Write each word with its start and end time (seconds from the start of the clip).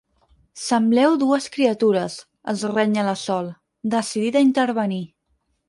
Sembleu 0.61 1.17
dues 1.23 1.47
criatures 1.57 2.15
—els 2.53 2.65
renya 2.73 3.05
la 3.11 3.15
Sol, 3.27 3.53
decidida 3.99 4.43
a 4.45 4.47
intervenir—. 4.51 5.07